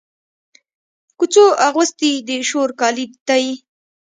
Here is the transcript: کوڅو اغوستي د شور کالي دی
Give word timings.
کوڅو 1.17 1.45
اغوستي 1.67 2.11
د 2.27 2.29
شور 2.49 2.69
کالي 2.79 3.05
دی 3.27 3.45